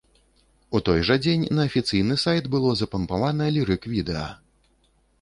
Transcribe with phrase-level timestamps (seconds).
[0.79, 4.29] У той жа дзень на афіцыйны сайт было запампавана лірык-відэа.